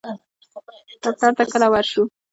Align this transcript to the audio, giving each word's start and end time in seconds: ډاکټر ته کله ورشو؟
ډاکټر 1.01 1.31
ته 1.37 1.43
کله 1.51 1.67
ورشو؟ 1.71 2.03